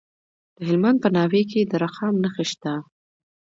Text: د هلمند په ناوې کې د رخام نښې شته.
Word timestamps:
د 0.55 0.57
هلمند 0.69 0.97
په 1.03 1.09
ناوې 1.17 1.43
کې 1.51 1.61
د 1.71 1.73
رخام 1.83 2.13
نښې 2.23 2.45
شته. 2.51 2.73